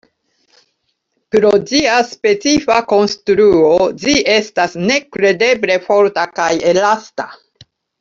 Pro 1.35 1.51
ĝia 1.73 1.99
specifa 2.13 2.79
konstruo, 2.95 3.71
ĝi 4.05 4.19
estas 4.41 4.77
nekredeble 4.89 5.81
forta 5.89 6.31
kaj 6.41 6.53
elasta. 6.77 7.33